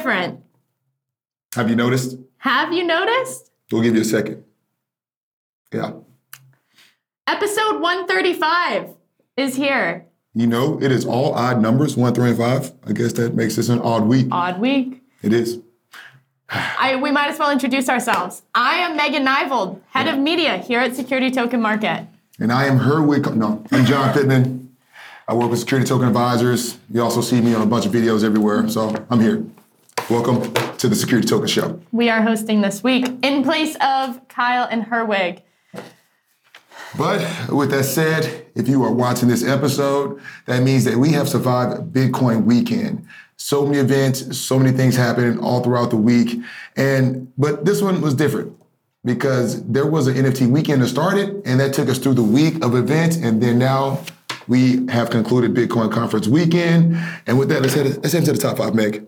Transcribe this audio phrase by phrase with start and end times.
[0.00, 0.42] Different.
[1.54, 2.16] Have you noticed?
[2.38, 3.50] Have you noticed?
[3.70, 4.42] We'll give you a second.
[5.74, 5.92] Yeah.
[7.26, 8.94] Episode 135
[9.36, 10.06] is here.
[10.32, 12.72] You know, it is all odd numbers, one, three, and five.
[12.86, 14.28] I guess that makes this an odd week.
[14.32, 15.02] Odd week.
[15.20, 15.58] It is.
[16.48, 18.40] I, we might as well introduce ourselves.
[18.54, 22.06] I am Megan Nyvold, head of media here at Security Token Market.
[22.38, 23.36] And I am Herwig.
[23.36, 24.74] No, I'm John Pittman.
[25.28, 26.78] I work with Security Token Advisors.
[26.88, 28.66] You also see me on a bunch of videos everywhere.
[28.70, 29.44] So I'm here.
[30.10, 31.80] Welcome to the Security Token Show.
[31.92, 35.42] We are hosting this week in place of Kyle and Herwig.
[36.98, 41.28] But with that said, if you are watching this episode, that means that we have
[41.28, 43.06] survived Bitcoin weekend.
[43.36, 46.40] So many events, so many things happening all throughout the week.
[46.76, 48.58] And but this one was different
[49.04, 52.64] because there was an NFT weekend that started and that took us through the week
[52.64, 53.14] of events.
[53.14, 54.02] And then now
[54.48, 56.98] we have concluded Bitcoin conference weekend.
[57.28, 59.06] And with that, let's head, let's head into the top five, Meg.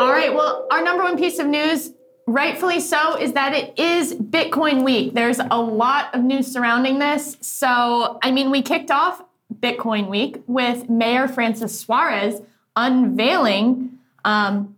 [0.00, 1.92] All right, well, our number one piece of news
[2.26, 5.12] rightfully so, is that it is Bitcoin week.
[5.12, 7.36] There's a lot of news surrounding this.
[7.42, 9.22] So, I mean, we kicked off
[9.54, 12.40] Bitcoin week with Mayor Francis Suarez
[12.76, 14.74] unveiling um,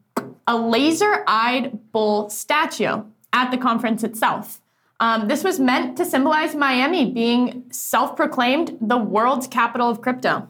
[0.49, 4.61] a laser eyed bull statue at the conference itself.
[4.99, 10.49] Um, this was meant to symbolize Miami being self proclaimed the world's capital of crypto.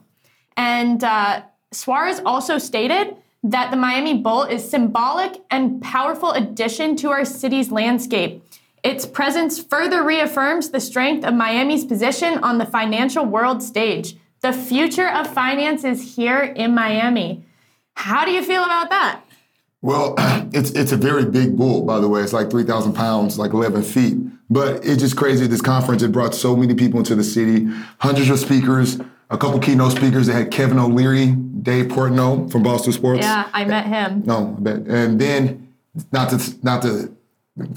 [0.57, 7.11] And uh, Suarez also stated that the Miami Bull is symbolic and powerful addition to
[7.11, 8.45] our city's landscape.
[8.83, 14.17] Its presence further reaffirms the strength of Miami's position on the financial world stage.
[14.41, 17.45] The future of finance is here in Miami.
[17.95, 19.21] How do you feel about that?
[19.83, 20.15] Well,
[20.53, 22.23] it's it's a very big bull, by the way.
[22.23, 24.19] It's like 3,000 pounds, like 11 feet.
[24.51, 25.47] But it's just crazy.
[25.47, 27.69] This conference, it brought so many people into the city,
[27.99, 28.99] hundreds of speakers,
[29.33, 30.27] a couple keynote speakers.
[30.27, 33.23] They had Kevin O'Leary, Dave Portnoy from Boston Sports.
[33.23, 34.23] Yeah, I met him.
[34.25, 34.77] No, I bet.
[34.87, 35.73] And then,
[36.13, 37.13] not to not to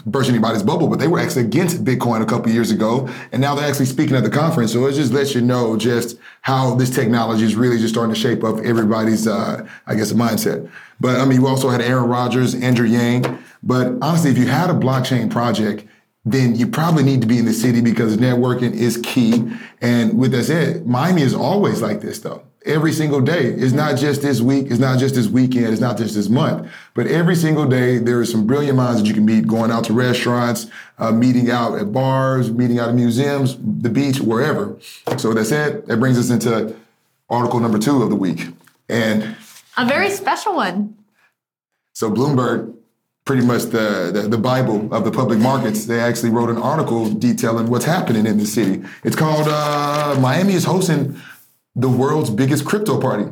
[0.06, 3.56] burst anybody's bubble, but they were actually against Bitcoin a couple years ago, and now
[3.56, 4.74] they're actually speaking at the conference.
[4.74, 8.20] So it just lets you know just how this technology is really just starting to
[8.20, 10.70] shape up everybody's, uh, I guess, mindset.
[11.00, 13.38] But I mean, you also had Aaron Rodgers, Andrew Yang.
[13.64, 15.86] But honestly, if you had a blockchain project
[16.26, 19.48] then you probably need to be in the city because networking is key.
[19.80, 22.44] And with that said, Miami is always like this though.
[22.66, 23.46] Every single day.
[23.46, 26.68] It's not just this week, it's not just this weekend, it's not just this month.
[26.96, 29.84] But every single day, there are some brilliant minds that you can meet going out
[29.84, 30.66] to restaurants,
[30.98, 34.80] uh, meeting out at bars, meeting out at museums, the beach, wherever.
[35.18, 36.76] So with that said, that brings us into
[37.30, 38.48] article number two of the week.
[38.90, 39.36] And
[39.78, 40.96] a very special one.
[41.94, 42.76] So Bloomberg
[43.26, 45.86] pretty much the, the, the, Bible of the public markets.
[45.86, 48.84] They actually wrote an article detailing what's happening in the city.
[49.04, 51.20] It's called uh, Miami is hosting
[51.76, 53.26] the world's biggest crypto party.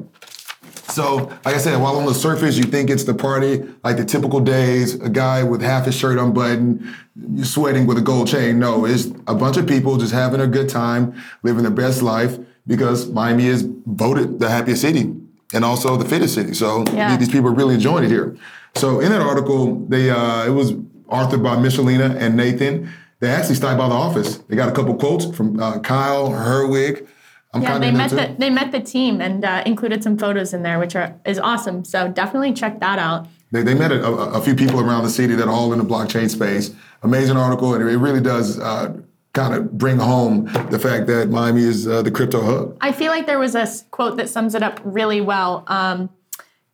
[0.89, 4.05] So, like I said, while on the surface you think it's the party, like the
[4.05, 6.95] typical days, a guy with half his shirt unbuttoned,
[7.43, 8.59] sweating with a gold chain.
[8.59, 12.37] No, it's a bunch of people just having a good time, living their best life
[12.67, 15.13] because Miami is voted the happiest city
[15.53, 16.53] and also the fittest city.
[16.53, 17.15] So yeah.
[17.17, 18.35] these people are really enjoying it here.
[18.75, 20.73] So in that article, they uh, it was
[21.07, 22.91] authored by Michelina and Nathan.
[23.19, 24.37] They actually stopped by the office.
[24.37, 27.07] They got a couple quotes from uh, Kyle Herwig.
[27.53, 30.63] I'm yeah, they met the they met the team and uh, included some photos in
[30.63, 31.85] there, which are is awesome.
[31.85, 33.27] So definitely check that out.
[33.51, 35.77] They, they met a, a, a few people around the city that are all in
[35.77, 36.73] the blockchain space.
[37.03, 38.97] Amazing article, and it really does uh,
[39.33, 42.77] kind of bring home the fact that Miami is uh, the crypto hub.
[42.81, 45.63] I feel like there was a quote that sums it up really well.
[45.67, 46.09] Um,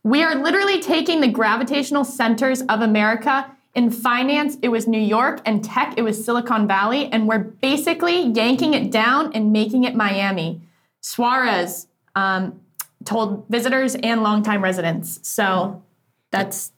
[0.04, 3.52] we are literally taking the gravitational centers of America.
[3.76, 8.28] In finance, it was New York, and tech, it was Silicon Valley, and we're basically
[8.28, 10.62] yanking it down and making it Miami.
[11.02, 12.60] Suarez um,
[13.06, 15.20] told visitors and longtime residents.
[15.28, 15.84] So
[16.32, 16.72] that's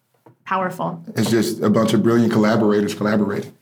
[0.44, 1.04] powerful.
[1.16, 3.56] It's just a bunch of brilliant collaborators collaborating.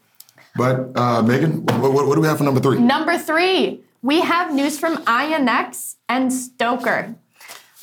[0.56, 2.80] But uh, Megan, what, what, do we have for number three?
[2.80, 7.16] Number three, we have news from INX and STOKR.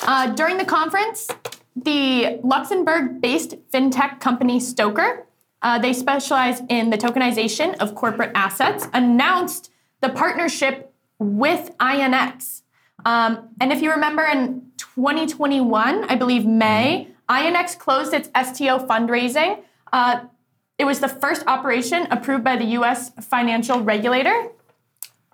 [0.01, 1.29] Uh, during the conference,
[1.77, 5.25] the Luxembourg based fintech company STOKR,
[5.63, 9.71] uh, they specialize in the tokenization of corporate assets, announced
[10.01, 12.63] the partnership with INX.
[13.05, 19.63] Um, and if you remember in 2021, I believe May, INX closed its STO fundraising.
[19.93, 20.21] Uh,
[20.79, 24.49] it was the first operation approved by the US financial regulator,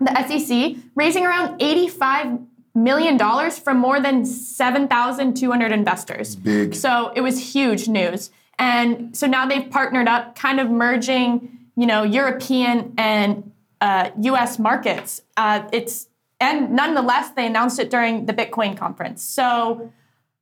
[0.01, 6.37] the SEC, raising around $85 million dollars from more than 7,200 investors.
[6.37, 6.75] Big.
[6.75, 8.31] So it was huge news.
[8.59, 14.59] And so now they've partnered up, kind of merging, you know, European and uh, U.S.
[14.59, 15.23] markets.
[15.37, 16.09] Uh, it's
[16.41, 19.23] and nonetheless, they announced it during the Bitcoin conference.
[19.23, 19.93] So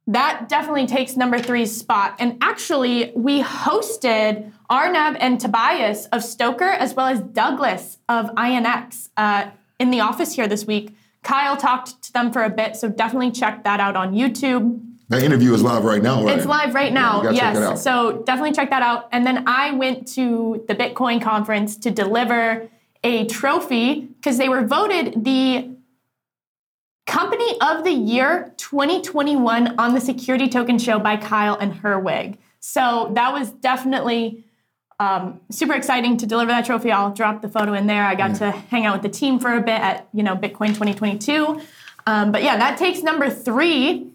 [0.06, 2.17] that definitely takes number three's spot.
[2.19, 9.11] And actually, we hosted Arnab and Tobias of STOKR, as well as Douglas of INX,
[9.17, 10.97] uh, in the office here this week.
[11.22, 14.81] Kyle talked to them for a bit, so definitely check that out on YouTube.
[15.08, 16.38] That interview is live right now, right?
[16.38, 17.22] It's live right now.
[17.22, 17.70] Yeah, you check it out.
[17.70, 17.82] yes.
[17.84, 19.08] So definitely check that out.
[19.12, 22.69] And then I went to the Bitcoin conference to deliver
[23.02, 25.70] a trophy because they were voted the
[27.06, 32.38] Company of the Year 2021 on the Security Token Show by Kyle and Herwig.
[32.61, 34.44] So that was definitely
[35.00, 36.93] um, super exciting to deliver that trophy.
[36.93, 38.05] I'll drop the photo in there.
[38.05, 40.69] I got to hang out with the team for a bit at you know Bitcoin
[40.69, 41.61] 2022.
[42.06, 44.12] Um, but yeah, that takes number three.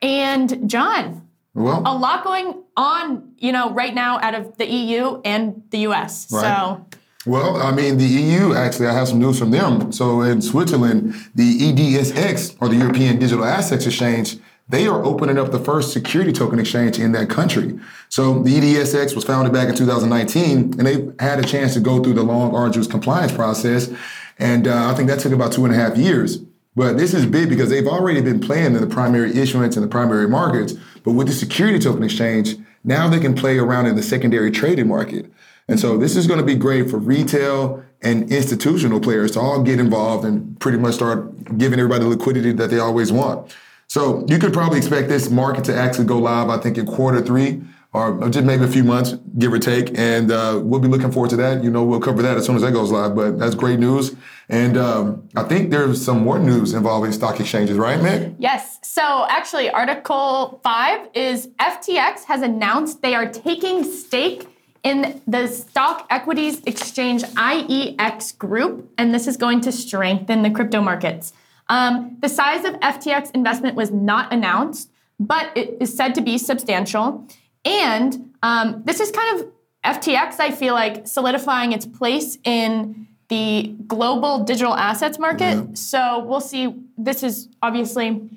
[0.00, 5.20] And John, well, a lot going on, you know, right now out of the EU
[5.24, 6.32] and the US.
[6.32, 6.42] Right.
[6.42, 6.86] So
[7.26, 9.92] Well, I mean, the EU actually, I have some news from them.
[9.92, 14.38] So in Switzerland, the EDSX, or the European Digital Assets Exchange,
[14.68, 17.78] they are opening up the first security token exchange in that country.
[18.10, 22.02] So the EDSX was founded back in 2019, and they had a chance to go
[22.02, 23.90] through the long, arduous compliance process.
[24.38, 26.38] And uh, I think that took about two and a half years.
[26.76, 29.90] But this is big because they've already been playing in the primary issuance and the
[29.90, 30.74] primary markets.
[31.02, 34.86] But with the security token exchange, now they can play around in the secondary trading
[34.86, 35.32] market.
[35.66, 39.62] And so this is going to be great for retail and institutional players to all
[39.62, 43.54] get involved and pretty much start giving everybody the liquidity that they always want.
[43.88, 47.22] So you could probably expect this market to actually go live, I think, in quarter
[47.22, 47.62] three
[47.94, 49.98] or just maybe a few months, give or take.
[49.98, 51.64] And uh, we'll be looking forward to that.
[51.64, 53.16] You know, we'll cover that as soon as that goes live.
[53.16, 54.14] But that's great news.
[54.50, 58.36] And um, I think there's some more news involving stock exchanges, right, Meg?
[58.38, 58.78] Yes.
[58.82, 64.48] So actually, Article 5 is FTX has announced they are taking stake
[64.82, 70.80] in the stock equities exchange IEX group, and this is going to strengthen the crypto
[70.82, 71.32] markets.
[71.68, 76.38] Um, the size of FTX investment was not announced, but it is said to be
[76.38, 77.26] substantial.
[77.64, 79.48] And um, this is kind of
[79.84, 85.54] FTX, I feel like, solidifying its place in the global digital assets market.
[85.56, 85.66] Yeah.
[85.74, 86.74] So we'll see.
[86.96, 88.28] This is obviously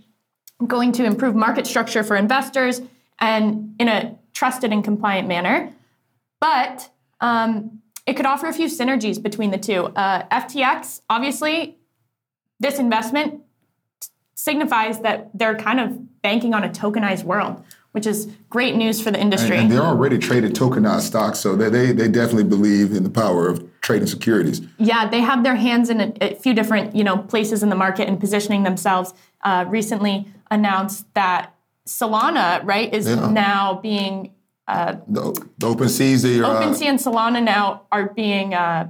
[0.68, 2.82] going to improve market structure for investors
[3.20, 5.74] and in a trusted and compliant manner.
[6.40, 6.90] But
[7.20, 9.86] um, it could offer a few synergies between the two.
[9.86, 11.78] Uh, FTX, obviously,
[12.62, 13.42] this investment
[14.36, 19.12] signifies that they're kind of banking on a tokenized world, which is great news for
[19.12, 19.58] the industry.
[19.58, 23.10] And, and they're already traded tokenized stocks, so they, they, they definitely believe in the
[23.10, 24.62] power of trading securities.
[24.78, 27.76] Yeah, they have their hands in a, a few different you know places in the
[27.76, 29.14] market and positioning themselves.
[29.44, 31.56] Uh, recently announced that
[31.88, 33.32] Solana, right, is Yeah.
[33.32, 34.32] now being
[34.68, 35.24] uh, The,
[35.58, 36.46] the open seas, they are.
[36.46, 38.54] uh, OpenSea and Solana now are being.
[38.54, 38.90] Uh,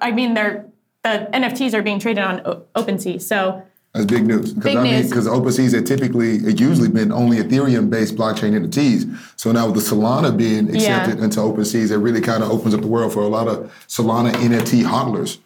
[0.00, 0.64] I mean, they're
[1.06, 3.20] the NFTs are being traded on o- OpenSea.
[3.22, 3.62] So
[3.94, 4.52] That's big news.
[4.52, 5.08] Because Big I mean, news.
[5.08, 9.06] because OpenSeas had typically, it usually been only Ethereum-based blockchain entities.
[9.36, 11.24] So now with the Solana being accepted Yeah.
[11.24, 14.32] into OpenSeas, it really kind of opens up the world for a lot of Solana
[14.32, 15.38] NFT hodlers.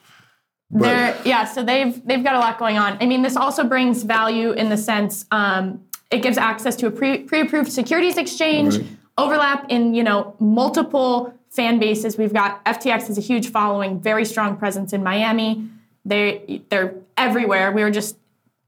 [0.73, 1.45] But they're yeah.
[1.47, 2.97] So they've they've got a lot going on.
[3.01, 5.81] I mean, this also brings value in the sense um,
[6.13, 8.87] it gives access to a pre pre-approved securities exchange, Right.
[9.19, 12.17] overlap in you know multiple fan bases.
[12.17, 15.69] We've got FTX has a huge following, very strong presence in Miami.
[16.05, 17.73] They they're everywhere.
[17.73, 18.17] We were just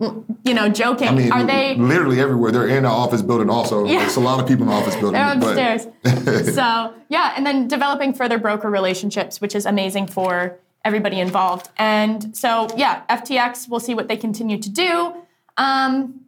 [0.00, 1.08] you know joking.
[1.08, 1.76] I mean, Are they?
[1.76, 2.50] literally everywhere?
[2.50, 3.86] They're in the office building also.
[3.86, 4.00] Yeah.
[4.00, 5.12] There's a lot of people in the office building.
[5.12, 6.54] They're upstairs.
[6.54, 11.68] so yeah, and then developing further broker relationships, which is amazing for everybody involved.
[11.78, 15.14] And so yeah, FTX, we'll see what they continue to do.
[15.56, 16.22] Um,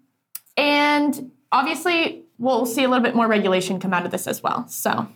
[0.57, 4.69] and obviously, we'll see a little bit more regulation come out of this as well.
[4.69, 5.09] So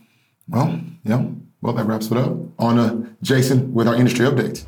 [0.48, 1.26] Well, yeah.
[1.60, 2.36] Well, that wraps it up.
[2.58, 4.64] On uh, Jason with our industry updates.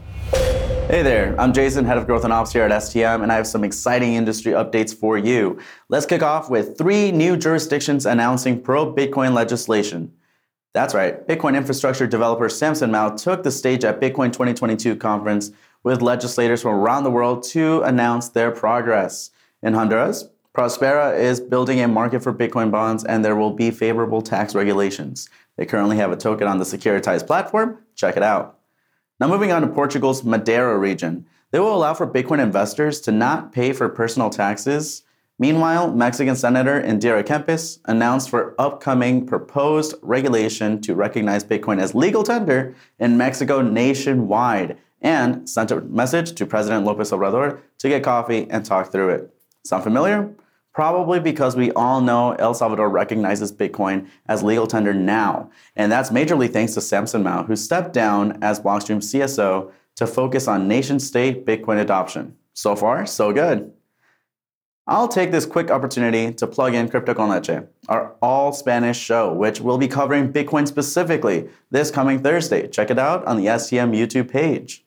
[0.90, 3.46] Hey there, I'm Jason, head of growth and ops here at STM, and I have
[3.46, 5.60] some exciting industry updates for you.
[5.88, 10.12] Let's kick off with three new jurisdictions announcing pro Bitcoin legislation.
[10.72, 15.52] That's right, Bitcoin infrastructure developer Samson Mow took the stage at Bitcoin 2022 conference
[15.84, 19.30] with legislators from around the world to announce their progress.
[19.62, 24.20] In Honduras, Prospera is building a market for Bitcoin bonds, and there will be favorable
[24.20, 25.28] tax regulations.
[25.60, 27.76] They currently have a token on the Securitize platform.
[27.94, 28.58] Check it out.
[29.20, 33.52] Now, moving on to Portugal's Madeira region, they will allow for Bitcoin investors to not
[33.52, 35.02] pay for personal taxes
[35.40, 42.22] Meanwhile, Mexican Senator Indira Kempis announced for upcoming proposed regulation to recognize Bitcoin as legal
[42.22, 48.48] tender in Mexico nationwide and sent a message to President Lopez Obrador to get coffee
[48.50, 49.34] and talk through it.
[49.64, 50.30] Sound familiar?
[50.72, 55.50] Probably because we all know El Salvador recognizes Bitcoin as legal tender now.
[55.74, 60.46] And that's majorly thanks to Samson Mow, who stepped down as Blockstream CSO to focus
[60.46, 62.36] on nation state Bitcoin adoption.
[62.54, 63.72] So far, so good.
[64.86, 69.32] I'll take this quick opportunity to plug in Crypto con Leche, our all Spanish show,
[69.32, 72.66] which will be covering Bitcoin specifically this coming Thursday.
[72.66, 74.84] Check it out on the STM YouTube page.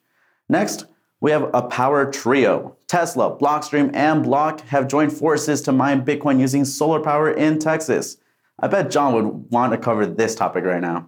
[0.49, 0.85] Next,
[1.23, 2.75] we have a power trio.
[2.85, 8.17] Tesla, Blockstream, and Block have joined forces to mine Bitcoin using solar power in Texas.
[8.59, 11.07] I bet John would want to cover this topic right now.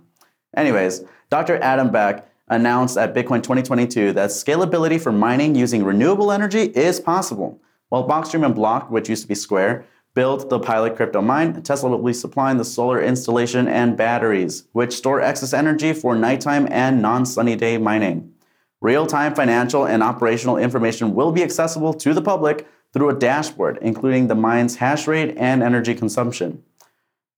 [0.56, 1.58] Anyways, Dr.
[1.58, 7.60] Adam Back announced at Bitcoin 2022 that scalability for mining using renewable energy is possible.
[7.90, 11.90] While Blockstream and Block, which used to be Square, built the pilot crypto mine, Tesla
[11.90, 17.02] will be supplying the solar installation and batteries, which store excess energy for nighttime and
[17.02, 18.32] non sunny day mining.
[18.86, 23.80] Real time financial and operational information will be accessible to the public through a dashboard,
[23.82, 26.62] including the mine's hash rate and energy consumption.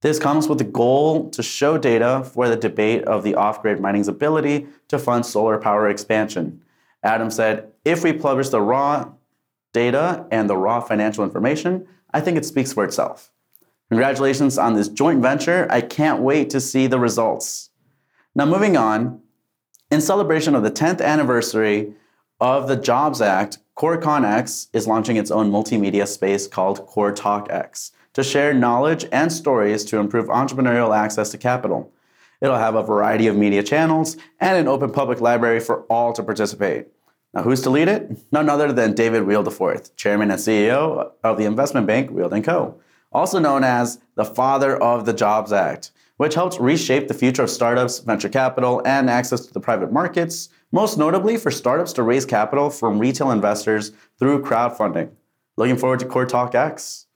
[0.01, 3.79] This comes with the goal to show data for the debate of the off grid
[3.79, 6.61] mining's ability to fund solar power expansion.
[7.01, 9.09] Adam said, if we publish the raw
[9.71, 13.31] data and the raw financial information, I think it speaks for itself.
[13.87, 15.65] Congratulations on this joint venture.
[15.69, 17.69] I can't wait to see the results.
[18.35, 19.21] Now, moving on,
[19.89, 21.93] in celebration of the 10th anniversary
[22.39, 28.53] of the Jobs Act, KoreConX is launching its own multimedia space called KoreTalkX to share
[28.53, 31.91] knowledge and stories to improve entrepreneurial access to capital.
[32.41, 36.23] It'll have a variety of media channels and an open public library for all to
[36.23, 36.87] participate.
[37.33, 38.17] Now, who's to lead it?
[38.31, 42.45] None other than David Weild IV, chairman and CEO of the investment bank Weild &
[42.45, 42.79] Co.,
[43.11, 47.49] also known as the father of the Jobs Act, which helped reshape the future of
[47.49, 52.25] startups, venture capital, and access to the private markets, most notably for startups to raise
[52.25, 55.09] capital from retail investors through crowdfunding.
[55.55, 57.07] Looking forward to Core Talk X.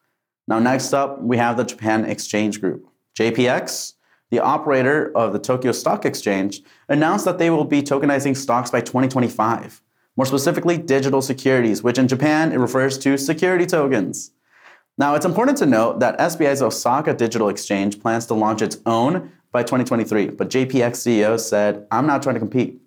[0.47, 2.87] Now, next up, we have the Japan Exchange Group.
[3.19, 3.93] JPX,
[4.29, 8.81] the operator of the Tokyo Stock Exchange, announced that they will be tokenizing stocks by
[8.81, 9.81] 2025
[10.17, 14.31] more specifically digital securities, which in Japan it refers to security tokens.
[14.97, 19.31] Now, it's important to note that SBI's Osaka Digital Exchange plans to launch its own
[19.51, 22.81] by 2023, but JPX CEO said, I'm not trying to compete.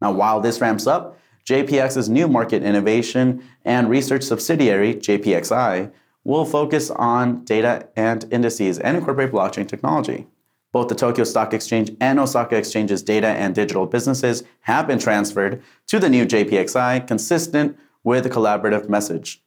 [0.00, 5.92] Now, while this ramps up, JPX's new market innovation and research subsidiary, JPXI,
[6.24, 10.26] will focus on data and indices and incorporate blockchain technology.
[10.72, 15.62] Both the Tokyo Stock Exchange and Osaka Exchange's data and digital businesses have been transferred
[15.86, 19.43] to the new JPXI, consistent with the collaborative message.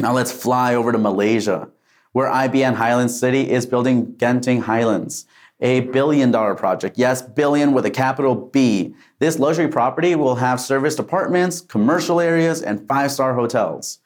[0.00, 1.70] Now let's fly over to Malaysia,
[2.12, 5.26] where IBN Highlands City is building Genting Highlands,
[5.60, 6.96] a billion dollar project.
[6.96, 8.94] Yes, billion with a capital B.
[9.18, 13.98] This luxury property will have serviced apartments, commercial areas, and five star hotels.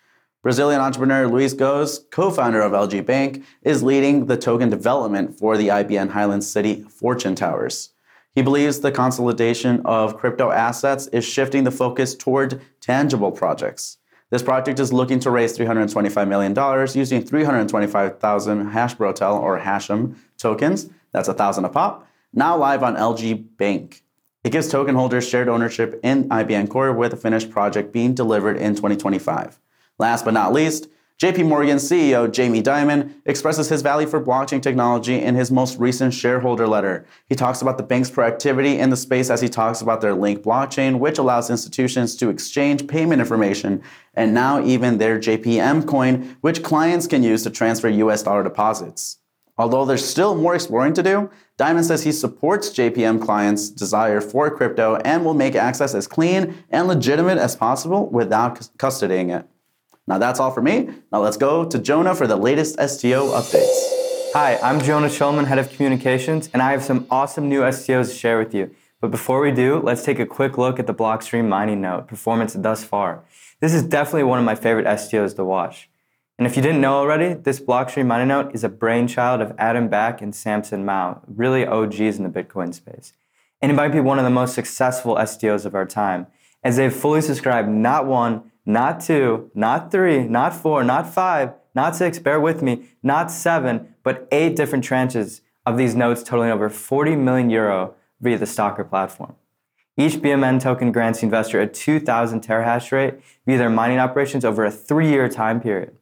[0.42, 5.68] Brazilian entrepreneur Luis Goes, co-founder of LG Bank, is leading the token development for the
[5.68, 7.90] IBN Highlands City Fortune Towers.
[8.34, 13.98] He believes the consolidation of crypto assets is shifting the focus toward tangible projects.
[14.32, 16.56] This project is looking to raise $325 million
[16.94, 20.88] using 325,000 Hashbrotel or Hashem tokens.
[21.12, 22.08] That's a thousand a pop.
[22.32, 24.02] Now live on LG Bank.
[24.42, 28.56] It gives token holders shared ownership in IBN Core with a finished project being delivered
[28.56, 29.60] in 2025.
[29.98, 30.88] Last but not least,
[31.22, 36.12] JP Morgan CEO Jamie Dimon expresses his value for blockchain technology in his most recent
[36.12, 37.06] shareholder letter.
[37.28, 40.38] He talks about the bank's proactivity in the space as he talks about their Liink
[40.38, 46.64] blockchain, which allows institutions to exchange payment information, and now even their JPM coin, which
[46.64, 49.18] clients can use to transfer US dollar deposits.
[49.56, 54.50] Although there's still more exploring to do, Dimon says he supports JPM clients' desire for
[54.50, 59.46] crypto and will make access as clean and legitimate as possible without custodying it.
[60.08, 60.88] Now that's all for me.
[61.12, 64.32] Now let's go to Jonah for the latest STO updates.
[64.34, 68.14] Hi, I'm Jonah Schulman, Head of Communications, and I have some awesome new STOs to
[68.16, 68.74] share with you.
[69.00, 72.54] But before we do, let's take a quick look at the Blockstream mining node performance
[72.54, 73.22] thus far.
[73.60, 75.88] This is definitely one of my favorite STOs to watch.
[76.36, 79.88] And if you didn't know already, this Blockstream mining node is a brainchild of Adam
[79.88, 83.12] Back and Samson Mow, really OGs in the Bitcoin space.
[83.60, 86.26] And it might be one of the most successful STOs of our time,
[86.64, 91.96] as they've fully subscribed not one, not two, not three, not four, not five, not
[91.96, 96.68] six, bear with me, not seven, but eight different tranches of these notes totaling over
[96.68, 99.34] 40 million euro via the STOKR platform.
[99.96, 103.14] Each BMN token grants the investor a 2,000 terahash rate
[103.46, 105.96] via their mining operations over a three year time period.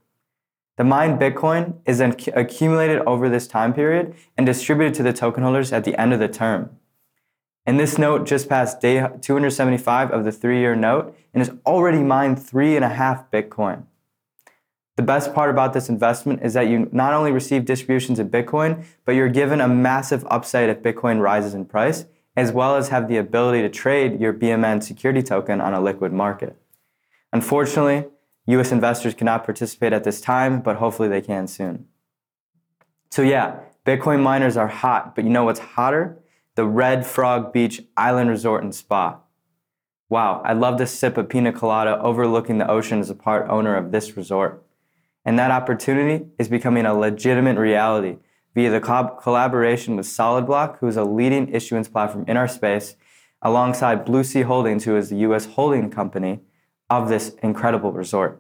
[0.77, 5.43] The mined Bitcoin is then accumulated over this time period and distributed to the token
[5.43, 6.71] holders at the end of the term.
[7.71, 12.03] And this note just passed day 275 of the three year note and has already
[12.03, 13.85] mined three and a half Bitcoin.
[14.97, 18.83] The best part about this investment is that you not only receive distributions of Bitcoin,
[19.05, 23.07] but you're given a massive upside if Bitcoin rises in price, as well as have
[23.07, 26.57] the ability to trade your BMN security token on a liquid market.
[27.33, 28.05] Unfortunately,
[28.47, 31.87] US investors cannot participate at this time, but hopefully they can soon.
[33.13, 36.20] So, yeah, Bitcoin miners are hot, but you know what's hotter?
[36.61, 39.21] The Red Frog Beach Island Resort and Spa.
[40.11, 43.77] Wow, I'd love to sip a pina colada overlooking the ocean as a part owner
[43.77, 44.63] of this resort.
[45.25, 48.19] And that opportunity is becoming a legitimate reality
[48.55, 52.95] via the collaboration with SolidBlock, who is a leading issuance platform in our space,
[53.41, 56.41] alongside Blue Sea Holdings, who is the US holding company
[56.91, 58.39] of this incredible resort.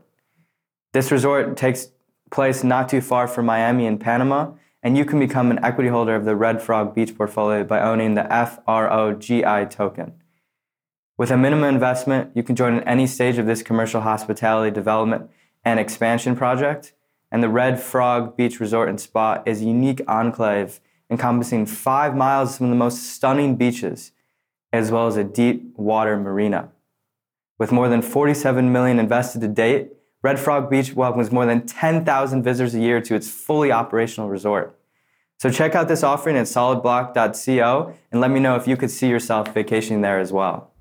[0.92, 1.88] This resort takes
[2.30, 6.14] place not too far from Miami and Panama, and you can become an equity holder
[6.14, 10.14] of the Red Frog Beach portfolio by owning the FROGI token.
[11.18, 15.30] With a minimum investment, you can join at any stage of this commercial hospitality development
[15.64, 16.94] and expansion project.
[17.30, 22.50] And the Red Frog Beach Resort and Spa is a unique enclave encompassing five miles
[22.50, 24.12] of some of the most stunning beaches,
[24.72, 26.70] as well as a deep water marina.
[27.58, 32.42] With more than 47 million invested to date, Red Frog Beach welcomes more than 10,000
[32.42, 34.78] visitors a year to its fully operational resort.
[35.38, 39.08] So check out this offering at solidblock.co and let me know if you could see
[39.08, 40.72] yourself vacationing there as well.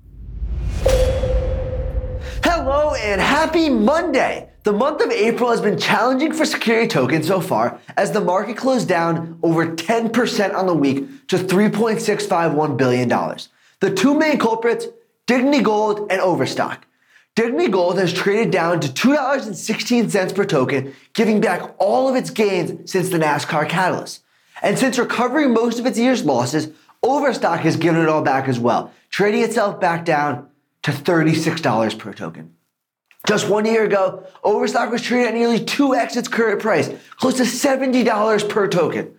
[2.44, 4.50] Hello and happy Monday!
[4.64, 8.58] The month of April has been challenging for security tokens so far as the market
[8.58, 13.08] closed down over 10% on the week to $3.651 billion.
[13.08, 14.88] The two main culprits,
[15.24, 16.86] Dignity Gold and Overstock.
[17.40, 22.92] Dignity Gold has traded down to $2.16 per token, giving back all of its gains
[22.92, 24.22] since the NASCAR catalyst.
[24.60, 26.68] And since recovering most of its year's losses,
[27.02, 30.50] Overstock has given it all back as well, trading itself back down
[30.82, 32.56] to $36 per token.
[33.26, 37.44] Just one year ago, Overstock was trading at nearly 2x its current price, close to
[37.44, 39.14] $70 per token.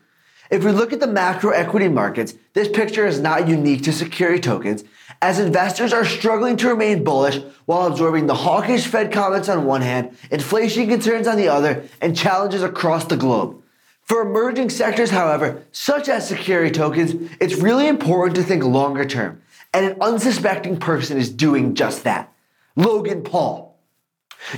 [0.51, 4.41] If we look at the macro equity markets, this picture is not unique to security
[4.41, 4.83] tokens,
[5.21, 9.81] as investors are struggling to remain bullish while absorbing the hawkish Fed comments on one
[9.81, 13.63] hand, inflation concerns on the other, and challenges across the globe.
[14.01, 19.41] For emerging sectors, however, such as security tokens, it's really important to think longer term,
[19.73, 22.29] and an unsuspecting person is doing just that.
[22.75, 23.77] Logan Paul.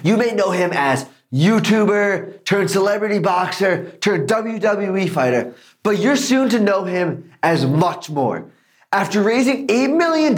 [0.02, 6.48] You may know him as YouTuber, turned celebrity boxer, turned WWE fighter, but you're soon
[6.50, 8.52] to know him as much more.
[8.92, 10.38] After raising $8 million,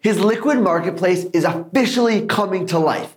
[0.00, 3.14] his liquid marketplace is officially coming to life.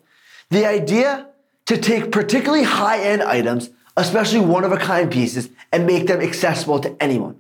[0.49, 1.29] The idea
[1.67, 6.19] to take particularly high end items, especially one of a kind pieces, and make them
[6.19, 7.39] accessible to anyone.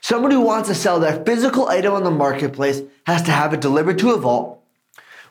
[0.00, 3.60] Someone who wants to sell their physical item on the marketplace has to have it
[3.60, 4.60] delivered to a vault.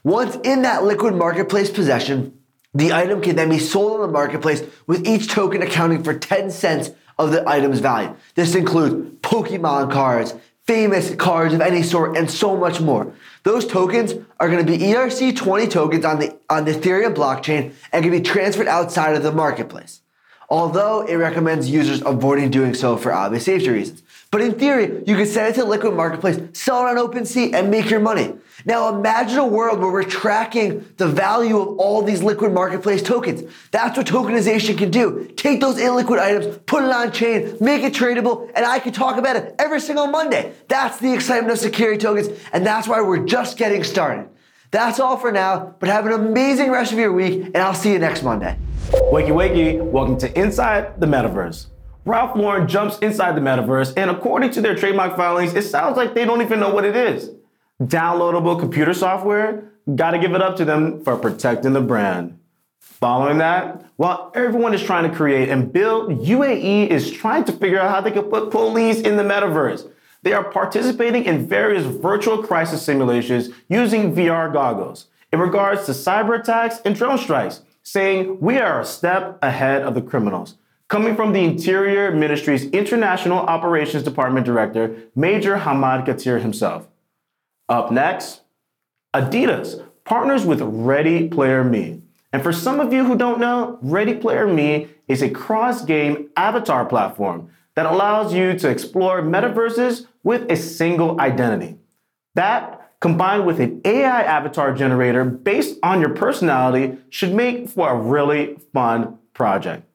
[0.05, 2.38] Once in that liquid marketplace possession,
[2.73, 6.51] the item can then be sold on the marketplace with each token accounting for 10
[6.51, 8.15] cents of the item's value.
[8.35, 13.11] This includes Pokemon cards, famous cards of any sort, and so much more.
[13.43, 18.03] Those tokens are going to be ERC20 tokens on the, on the Ethereum blockchain and
[18.03, 20.01] can be transferred outside of the marketplace.
[20.49, 24.03] Although it recommends users avoiding doing so for obvious safety reasons.
[24.31, 27.71] But in theory, you can send it to Liquid Marketplace, sell it on OpenSea, and
[27.71, 28.35] make your money.
[28.63, 33.41] Now imagine a world where we're tracking the value of all these Liquid Marketplace tokens.
[33.71, 35.31] That's what tokenization can do.
[35.35, 39.17] Take those illiquid items, put it on chain, make it tradable, and I can talk
[39.17, 40.53] about it every single Monday.
[40.67, 44.29] That's the excitement of security tokens, and that's why we're just getting started.
[44.69, 47.93] That's all for now, but have an amazing rest of your week, and I'll see
[47.93, 48.59] you next Monday.
[48.91, 51.65] Wakey, wakey, welcome to Inside the Metaverse.
[52.05, 56.13] Ralph Lauren jumps inside the metaverse, and according to their trademark filings, it sounds like
[56.13, 57.31] they don't even know what it is.
[57.81, 59.71] Downloadable computer software?
[59.95, 62.39] Gotta give it up to them for protecting the brand.
[62.79, 67.79] Following that, while everyone is trying to create and build, UAE is trying to figure
[67.79, 69.89] out how they can put police in the metaverse.
[70.21, 76.39] They are participating in various virtual crisis simulations using VR goggles in regards to cyber
[76.39, 80.55] attacks and drone strikes, saying we are a step ahead of the criminals.
[80.89, 86.87] Coming from the Interior Ministry's International Operations Department Director, Major Hamad Katir himself.
[87.69, 88.41] Up next,
[89.13, 92.01] Adidas partners with Ready Player Me.
[92.33, 96.29] And for some of you who don't know, Ready Player Me is a cross game
[96.35, 101.77] avatar platform that allows you to explore metaverses with a single identity.
[102.33, 107.95] That, combined with an AI avatar generator based on your personality, should make for a
[107.95, 109.85] really fun project.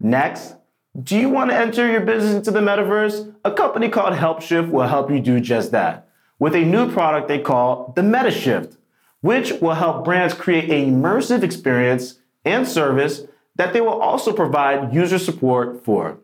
[0.00, 0.54] Next,
[1.02, 3.34] do you want to enter your business into the metaverse?
[3.44, 7.38] A company called HelpShift will help you do just that with a new product they
[7.38, 8.76] call the MetaShift,
[9.20, 13.22] which will help brands create an immersive experience and service
[13.56, 16.18] that they will also provide user support for.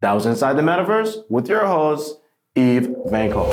[0.00, 2.20] That was Inside the Metaverse with your host,
[2.54, 3.50] Eve Van Cole.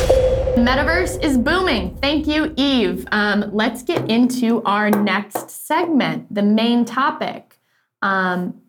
[0.55, 1.97] Metaverse is booming.
[1.97, 3.07] Thank you, Eve.
[3.11, 7.59] Um, let's get into our next segment, the main topic.
[8.01, 8.61] Um,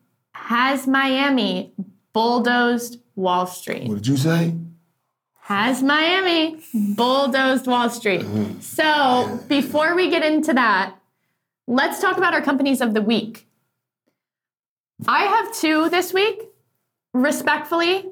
[0.44, 1.72] has Miami
[2.12, 3.88] bulldozed Wall Street?
[3.88, 4.54] What did you say?
[5.40, 8.26] Has Miami bulldozed Wall Street?
[8.60, 10.96] So, before we get into that,
[11.66, 13.48] let's talk about our companies of the week.
[15.08, 16.42] I have two this week.
[17.14, 18.10] Respectfully,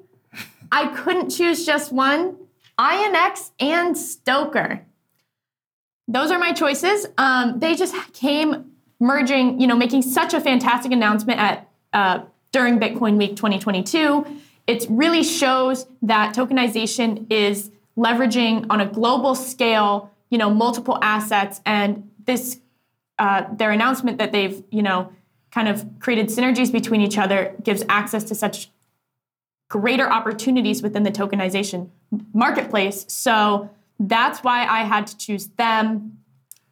[0.71, 2.37] I couldn't choose just one
[2.79, 4.81] INX and STOKR.
[6.09, 7.07] Those are my choices.
[7.19, 12.21] Um, they just came merging, you know, making such a fantastic announcement at uh,
[12.53, 14.27] during Bitcoin Week 2022.
[14.67, 21.61] It really shows that tokenization is leveraging on a global scale, you know, multiple assets,
[21.67, 22.59] and this
[23.19, 25.13] uh, their announcement that they've, you know,
[25.51, 28.71] kind of created synergies between each other gives access to such
[29.69, 31.89] greater opportunities within the tokenization
[32.33, 33.05] marketplace.
[33.09, 36.19] So that's why I had to choose them.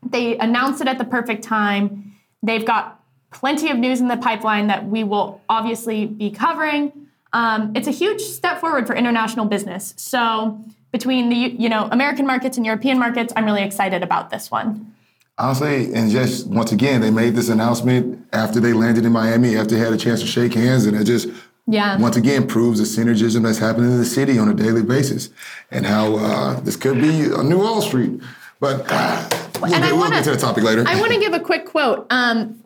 [0.03, 2.15] They announced it at the perfect time.
[2.43, 3.00] They've got
[3.31, 6.93] plenty of news in the pipeline that we will obviously be covering.
[7.33, 9.95] Um, it's a huge step forward for international business.
[9.97, 10.63] So
[10.93, 14.95] between the you know American markets and European markets, I'm really excited about this one.
[15.39, 19.57] I'll say, and just once again, they made this announcement after they landed in Miami,
[19.57, 21.29] after they had a chance to shake hands, and it just
[21.67, 21.97] Yeah.
[21.99, 25.31] once again proves the synergism that's happening in the city on a daily basis,
[25.71, 28.21] and how uh, this could be a new Wall Street.
[28.59, 29.29] But uh,
[29.63, 30.85] we'll, And I get, we'll wanna- get to the topic later.
[30.87, 32.07] I want to give a quick quote.
[32.11, 32.63] Um,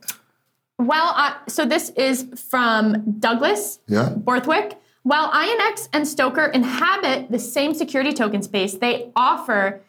[0.77, 4.11] while I, so this is from Douglas yeah.
[4.11, 4.79] Borthwick.
[5.03, 9.83] While INX and STOKR inhabit the same security token space, they offer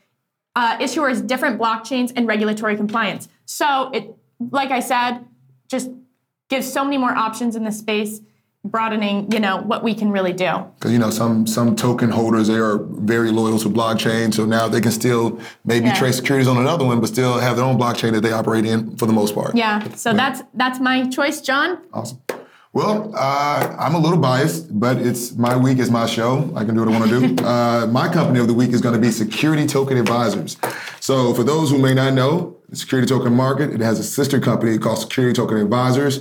[0.55, 3.29] uh, issuers different blockchains and regulatory compliance.
[3.45, 4.13] So it,
[4.51, 5.25] like I said,
[5.69, 5.89] just
[6.49, 8.19] gives so many more options in the space,
[8.69, 10.51] broadening, you know, what we can really do.
[10.75, 14.67] Because you know some some token holders they are very loyal to blockchain, so now
[14.67, 15.93] they can still maybe Yeah.
[15.95, 18.95] trade securities on another one, but still have their own blockchain that they operate in
[18.97, 19.55] for the most part.
[19.55, 19.83] Yeah.
[19.95, 21.77] So that's that's my choice, John.
[21.93, 22.19] Awesome.
[22.73, 26.51] Well, uh, I'm a little biased, but it's my week is my show.
[26.57, 27.43] I can do what I want to do.
[27.45, 30.57] uh, my company of the week is going to be Security Token Advisors.
[30.99, 34.41] So, for those who may not know, the Security Token Market it has a sister
[34.41, 36.19] company called Security Token Advisors,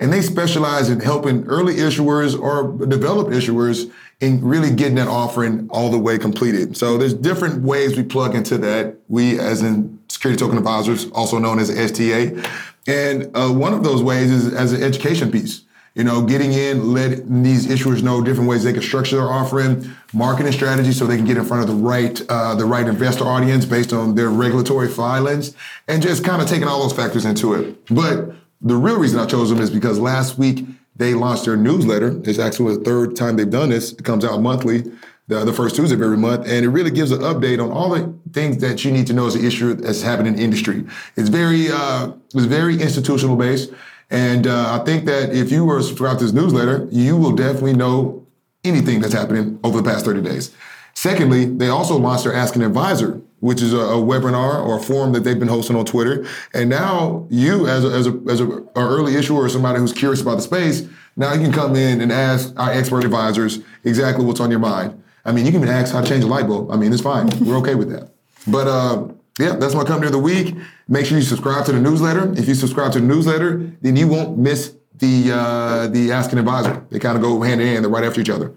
[0.00, 5.68] and they specialize in helping early issuers or developed issuers in really getting that offering
[5.70, 6.76] all the way completed.
[6.76, 8.96] So, there's different ways we plug into that.
[9.08, 12.42] We, as in Security Token Advisors, also known as STA,
[12.86, 16.92] and uh, one of those ways is as an education piece you know, getting in,
[16.92, 21.16] letting these issuers know different ways they can structure their offering, marketing strategy so they
[21.16, 24.28] can get in front of the right uh, the right investor audience based on their
[24.28, 25.56] regulatory filings,
[25.88, 27.82] and just kind of taking all those factors into it.
[27.86, 30.64] But the real reason I chose them is because last week
[30.96, 32.20] they launched their newsletter.
[32.24, 33.92] It's actually the third time they've done this.
[33.92, 34.84] It comes out monthly.
[35.28, 37.90] The, the first Tuesday of every month, and it really gives an update on all
[37.90, 40.84] the things that you need to know as an issue that's happening in the industry.
[41.16, 43.72] It's very, uh, it's very institutional based,
[44.08, 47.72] and uh, I think that if you were subscribed to this newsletter, you will definitely
[47.72, 48.24] know
[48.62, 50.54] anything that's happening over the past 30 days.
[50.94, 54.82] Secondly, they also launched their Ask an Advisor, which is a, a webinar or a
[54.82, 56.26] forum that they've been hosting on Twitter.
[56.52, 59.92] And now you, as a, as a, as a, an early issuer or somebody who's
[59.92, 64.24] curious about the space, now you can come in and ask our expert advisors exactly
[64.24, 65.00] what's on your mind.
[65.24, 66.72] I mean, you can even ask how to change a light bulb.
[66.72, 67.30] I mean, it's fine.
[67.40, 68.10] We're okay with that.
[68.48, 70.56] But uh, yeah, that's my company of the week.
[70.88, 72.32] Make sure you subscribe to the newsletter.
[72.36, 76.38] If you subscribe to the newsletter, then you won't miss the uh, the Ask an
[76.38, 76.84] Advisor.
[76.90, 77.84] They kind of go hand in hand.
[77.84, 78.54] They're right after each other.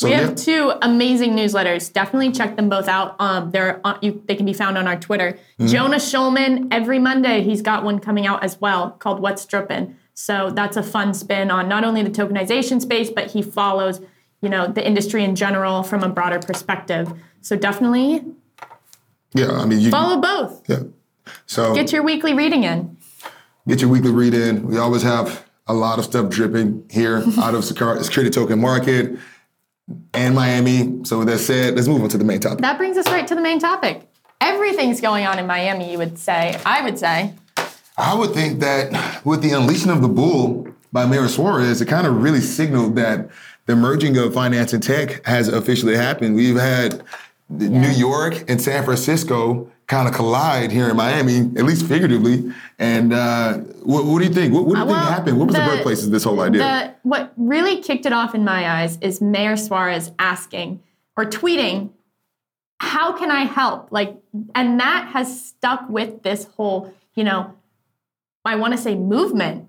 [0.00, 1.92] So We yeah, have two amazing newsletters.
[1.92, 3.16] Definitely check them both out.
[3.18, 5.32] Um, they're on, you, they can be found on our Twitter.
[5.58, 5.66] Mm-hmm.
[5.66, 9.96] Jonah Schulman every Monday he's got one coming out as well called What's Drippin'.
[10.14, 14.00] So that's a fun spin on not only the tokenization space, but he follows
[14.40, 17.12] you know the industry in general from a broader perspective.
[17.42, 18.24] So definitely
[19.34, 19.50] yeah.
[19.52, 20.66] I mean, you follow both.
[20.66, 20.84] yeah.
[21.44, 22.96] So Get your weekly reading in.
[23.68, 24.66] get your weekly read in.
[24.66, 29.18] We always have a lot of stuff dripping here out of Secur- Security Token Market
[30.14, 31.04] and Miami.
[31.04, 32.60] So with that said, let's move on to the main topic.
[32.60, 34.08] That brings us right to the main topic.
[34.40, 35.90] Everything's going on in Miami.
[35.92, 36.58] You would say.
[36.64, 37.34] I would say.
[37.96, 42.06] I would think that with the unleashing of the bull by Mayor Suarez, it kind
[42.06, 43.28] of really signaled that
[43.66, 46.34] the merging of finance and tech has officially happened.
[46.34, 47.02] We've had
[47.48, 52.52] New York and San Francisco kind of collide here in Miami, at least figuratively.
[52.78, 54.54] And uh, what, what, do you think?
[54.54, 55.38] What, what do you Well, think happened?
[55.38, 56.60] What was the, the- birthplace of this whole idea?
[56.60, 60.80] The, what really kicked it off in my eyes is Mayor Suarez asking
[61.16, 61.90] or tweeting,
[62.78, 64.16] "How can I help?" Like,
[64.54, 67.52] and that has stuck with this whole, you know,
[68.44, 69.66] I want to say movement.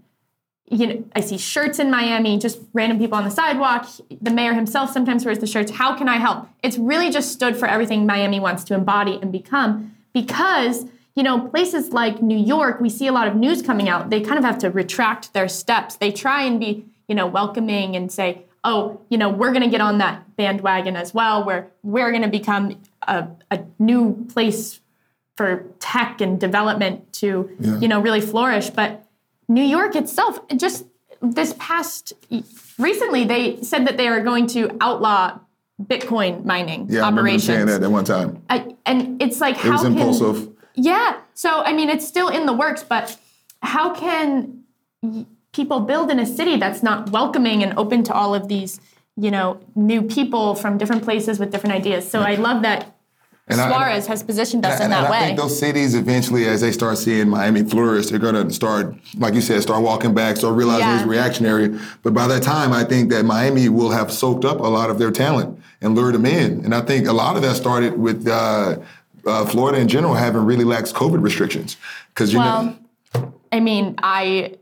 [0.69, 3.89] You know, I see shirts in Miami, just random people on the sidewalk.
[4.21, 5.71] The mayor himself sometimes wears the shirts.
[5.71, 6.47] How can I help?
[6.63, 11.47] It's really just stood for everything Miami wants to embody and become because you know,
[11.47, 14.09] places like New York, we see a lot of news coming out.
[14.09, 15.97] They kind of have to retract their steps.
[15.97, 19.69] They try and be, you know, welcoming and say, oh, you know, we're going to
[19.69, 24.79] get on that bandwagon as well, where we're going to become a, a new place
[25.35, 28.69] for tech and development to, you know, really flourish.
[28.69, 29.05] But
[29.49, 30.85] New York itself, just
[31.21, 32.13] this past
[32.77, 35.39] recently, they said that they are going to outlaw
[35.85, 38.41] Bitcoin mining yeah, I remember saying that at one time.
[38.49, 40.49] I, and it's like It how was can impulsive.
[40.75, 41.19] yeah.
[41.33, 43.17] So I mean, it's still in the works, but
[43.61, 44.63] how can
[45.53, 48.79] people build in a city that's not welcoming and open to all of these,
[49.17, 52.09] you know, new people from different places with different ideas?
[52.09, 52.95] So I love that
[53.51, 55.17] And I- Suarez has positioned us in and, that and way.
[55.17, 58.95] I think those cities eventually, as they start seeing Miami flourish, they're going to start,
[59.17, 60.99] like you said, start walking back, start realizing Yeah.
[60.99, 61.77] it's reactionary.
[62.03, 64.99] But by that time, I think that Miami will have soaked up a lot of
[64.99, 66.63] their talent and lured them in.
[66.65, 68.77] And I think a lot of that started with uh,
[69.25, 71.77] uh, Florida in general having really lax COVID restrictions.
[72.09, 72.77] Because you know,
[73.51, 74.55] I mean, I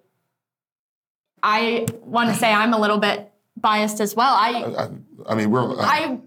[1.42, 4.34] I want to say I'm a little bit biased as well.
[4.34, 4.50] I
[5.28, 5.62] I, I mean, we're.
[5.72, 6.20] uh, I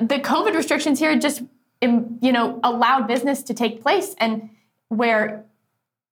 [0.00, 1.42] the COVID restrictions here just
[1.80, 4.50] you know allowed business to take place and
[4.88, 5.44] where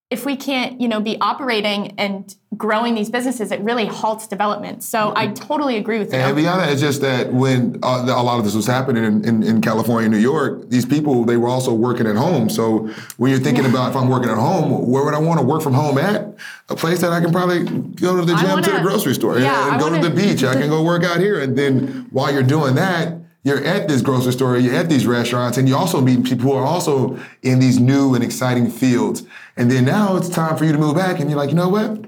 [0.09, 4.81] if we can't you know be operating and growing these businesses it really halts development
[4.81, 8.23] so i totally agree with you And beyond that, it's just that when uh, a
[8.23, 11.35] lot of this was happening in, in, in California and New York, these people, they
[11.37, 12.49] were also working at home.
[12.49, 15.45] So when you're thinking about if I'm working at home, where would I want to
[15.45, 16.35] work from home at?
[16.69, 19.71] A place that I can probably go to the gym, to the grocery store, yeah,
[19.71, 20.43] and, go to wanna- the beach.
[20.43, 21.39] I can go work out here.
[21.41, 23.13] And then while you're doing that,
[23.47, 26.53] you're at this grocery store, you're at these restaurants, and you also meet people who
[26.53, 29.23] are also in these new and exciting fields.
[29.55, 31.69] And then now it's time for you to move back, and you're like, you know
[31.69, 32.05] what?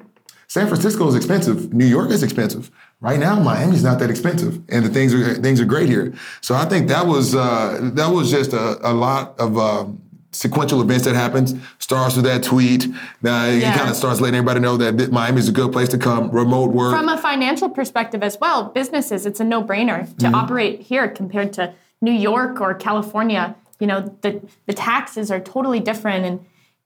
[0.47, 1.73] San Francisco is expensive.
[1.73, 2.71] New York is expensive.
[3.01, 6.13] Right now, Miami's not that expensive, and the things are things are great here.
[6.41, 10.81] So I think that was uh, that was just a, a lot of um, sequential
[10.81, 12.87] events that happens Starts with that tweet.
[13.21, 13.75] Now it Yeah.
[13.77, 16.29] kind of starts letting everybody know that th- Miami is a good place to come.
[16.29, 16.93] Remote work.
[16.95, 20.35] from a financial perspective as well businesses it's a no-brainer to Mm-hmm.
[20.35, 25.79] operate here compared to new york or california you know the, the taxes are totally
[25.79, 26.39] different and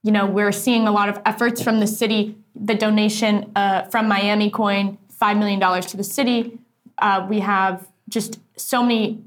[0.03, 4.07] you know we're seeing a lot of efforts from the city the donation uh, from
[4.07, 6.57] miami coin $5 million to the city
[6.99, 9.21] uh, we have just so many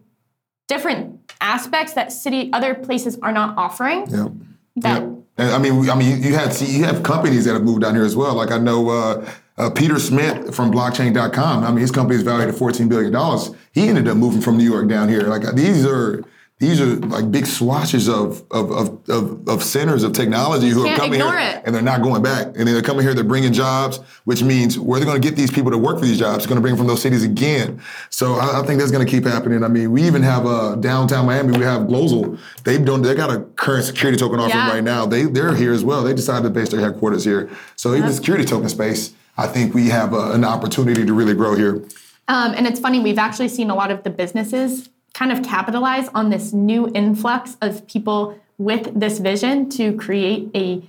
[0.69, 4.33] different aspects that city other places are not offering Yep.
[4.77, 5.13] that Yep.
[5.39, 8.07] And I mean, I mean, you have you have companies that have moved down here
[8.07, 8.35] as well.
[8.35, 11.63] Like I know uh, uh, Peter Smith from Blockchain.com.
[11.63, 13.51] I mean, his company is valued at fourteen billion dollars.
[13.73, 15.25] He ended up moving from New York down here.
[15.25, 16.25] Like these are
[16.59, 20.97] these are like big swatches of of of of, of centers of technology who are
[20.97, 21.63] coming here it.
[21.67, 22.47] and they're not going back.
[22.57, 23.13] And they're coming here.
[23.13, 26.07] They're bringing jobs, which means where they're going to get these people to work for
[26.07, 26.39] these jobs.
[26.39, 27.83] They're going to bring them from those cities again.
[28.09, 29.63] So I, I think that's going to keep happening.
[29.63, 31.59] I mean, we even have uh, downtown Miami.
[31.59, 32.39] We have Glozal.
[32.65, 33.03] They've done.
[33.03, 34.73] They got a current security token offering Yeah.
[34.73, 35.05] right now.
[35.05, 36.05] They they're here as well.
[36.05, 37.51] They decided to base their headquarters here.
[37.77, 41.35] So even the security token space, I think we have uh, an opportunity to really
[41.35, 41.85] grow here.
[42.29, 46.09] Um, and it's funny, we've actually seen a lot of the businesses kind of capitalize
[46.15, 50.83] on this new influx of people with this vision to create a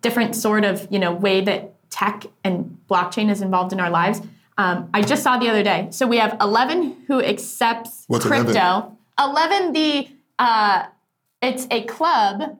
[0.00, 4.20] different sort of you know way that tech and blockchain is involved in our lives.
[4.58, 5.88] Um, I just saw the other day.
[5.90, 8.96] So we have Eleven who accepts What's crypto.
[9.18, 10.84] Eleven, the uh,
[11.42, 12.58] it's a club,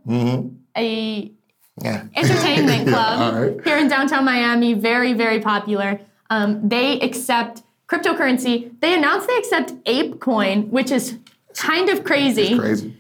[0.76, 1.32] a
[1.80, 2.04] Yeah.
[2.16, 3.64] entertainment club right.
[3.64, 4.74] here in downtown Miami.
[4.74, 6.00] Very, very popular.
[6.30, 8.78] Um, they accept cryptocurrency.
[8.80, 11.18] They announced they accept ApeCoin, which is
[11.54, 12.56] kind of crazy.
[12.58, 12.94] Crazy.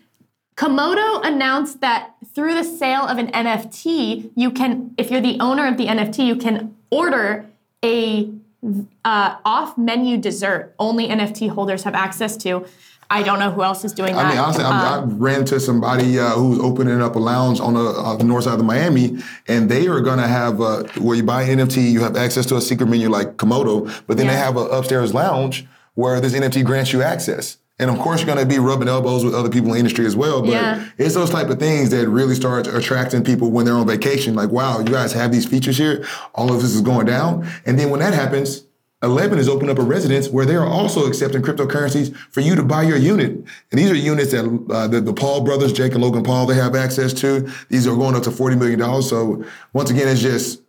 [0.56, 5.68] Komodo announced that through the sale of an NFT, you can, if you're the owner
[5.68, 7.46] of the NFT, you can order
[7.84, 8.28] a
[9.04, 10.74] uh, off-menu dessert.
[10.78, 12.66] Only NFT holders have access to.
[13.10, 14.26] I don't know who else is doing that.
[14.26, 17.74] I mean, honestly, Um, I ran into somebody uh, who's opening up a lounge on
[17.74, 21.16] the, uh, the north side of Miami, and they are going to have uh, where
[21.16, 24.26] you buy an NFT, you have access to a secret menu like Komodo, but then
[24.26, 27.56] they have an upstairs lounge where this NFT grants you access.
[27.80, 30.04] And of course, you're going to be rubbing elbows with other people in the industry
[30.04, 30.40] as well.
[30.42, 30.84] But Yeah.
[30.98, 34.34] it's those type of things that really start attracting people when they're on vacation.
[34.34, 36.04] Like, wow, you guys have these features here.
[36.34, 37.46] All of this is going down.
[37.64, 38.64] And then when that happens,
[39.02, 42.64] 11 is open up a residence where they are also accepting cryptocurrencies for you to
[42.64, 43.30] buy your unit.
[43.70, 46.56] And these are units that uh, the, the Paul brothers, Jake and Logan Paul, they
[46.56, 47.48] have access to.
[47.68, 49.02] These are going up to $40 million.
[49.02, 50.62] So once again, it's just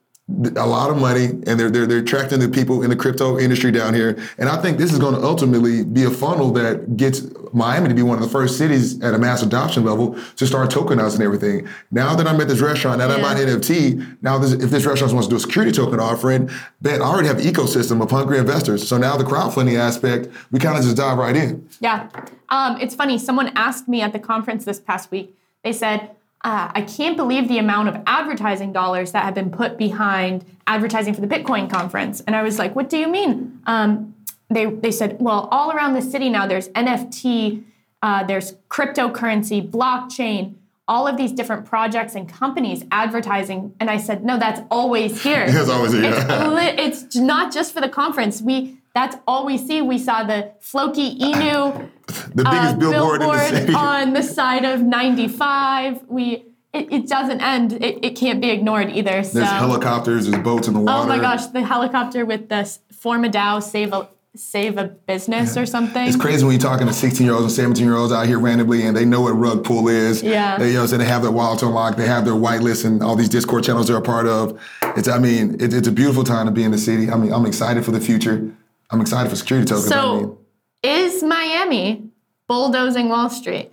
[0.56, 3.72] a lot of money and they're, they're, they're attracting the people in the crypto industry
[3.72, 4.18] down here.
[4.38, 7.96] And I think this is going to ultimately be a funnel that gets Miami to
[7.96, 11.68] be one of the first cities at a mass adoption level to start tokenizing everything.
[11.92, 13.54] Now that I'm at this restaurant, now that I'm Yeah.
[13.54, 16.50] on NFT, now this, if this restaurant wants to do a security token offering,
[16.82, 18.88] bet I already have an ecosystem of hungry investors.
[18.88, 21.68] So now the crowdfunding aspect, we kind of just dive right in.
[21.80, 22.08] Yeah.
[22.50, 23.18] Um, it's funny.
[23.18, 26.12] Someone asked me at the conference this past week, they said,
[26.42, 31.14] uh, I can't believe the amount of advertising dollars that have been put behind advertising
[31.14, 32.22] for the Bitcoin conference.
[32.22, 33.60] And I was like, what do you mean?
[33.66, 34.16] Um,
[34.50, 37.64] they, they said, well, all around the city now there's NFT,
[38.02, 40.56] uh, there's cryptocurrency, blockchain,
[40.88, 43.76] all of these different projects and companies advertising.
[43.80, 45.46] And I said, no, that's always here.
[45.52, 46.04] That's always here.
[46.06, 48.42] It's, it's not just for the conference.
[48.42, 49.82] We that's all we see.
[49.82, 51.90] We saw the Floki Inu
[52.36, 53.74] The biggest uh, billboard, in the city.
[53.76, 56.04] on the side of 95.
[56.08, 57.74] We it, it doesn't end.
[57.74, 59.24] It, it can't be ignored either.
[59.24, 61.04] So There's helicopters, there's boats in the water.
[61.04, 65.58] oh my gosh, the helicopter with the form a DAO save a save a business
[65.58, 66.08] or something.
[66.08, 68.40] It's crazy when you're talking to 16 year olds and 17 year olds out here
[68.40, 70.22] randomly and they know what rug pull is.
[70.22, 70.58] Yeah.
[70.58, 73.02] They, you know, so they have their wild to unlock, they have their whitelist and
[73.02, 74.60] all these Discord channels they're a part of.
[74.96, 77.10] It's, I mean, it, it's a beautiful time to be in the city.
[77.10, 78.52] I mean, I'm excited for the future.
[78.92, 79.92] I'm excited for security tokens.
[79.92, 80.38] I mean, So
[80.84, 82.10] is Miami
[82.48, 83.72] bulldozing Wall Street?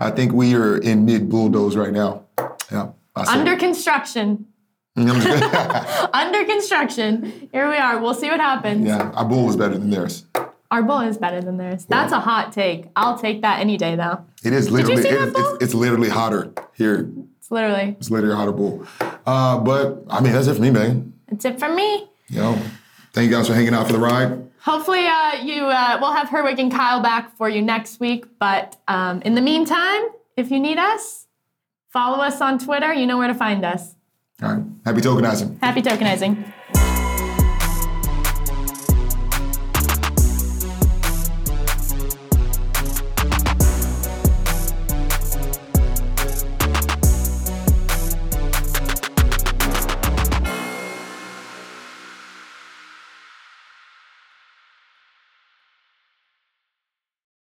[0.00, 2.24] I think we are in mid bulldoze right now.
[2.70, 2.90] Yeah.
[3.16, 4.46] Under construction.
[4.96, 7.48] Under construction.
[7.52, 7.98] Here we are.
[8.00, 8.86] We'll see what happens.
[8.86, 10.26] yeah, our bull was better than theirs.
[10.70, 11.84] Our bull is better than theirs.
[11.86, 12.86] That's a hot take.
[12.96, 14.24] I'll take that any day, though.
[14.44, 15.54] It is literally, see it that bull?
[15.54, 17.08] it's, it's literally hotter here.
[17.38, 17.96] It's literally.
[17.98, 18.84] It's literally a hotter bull.
[19.24, 21.12] Uh, but I mean, that's it for me, man.
[21.28, 22.08] That's it for me.
[22.28, 22.58] You know,
[23.14, 24.50] thank you guys for hanging out for the ride.
[24.60, 28.26] Hopefully, uh, you uh, we'll have Herwig and Kyle back for you next week.
[28.38, 30.02] But um, in the meantime,
[30.36, 31.26] if you need us,
[31.88, 32.92] follow us on Twitter.
[32.92, 33.94] You know where to find us.
[34.42, 34.64] All right.
[34.84, 35.60] Happy tokenizing.
[35.60, 36.52] Happy tokenizing.